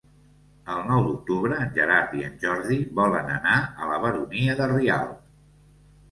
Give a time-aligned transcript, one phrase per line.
[0.75, 5.13] El nou d'octubre en Gerard i en Jordi volen anar a la Baronia de Rialb.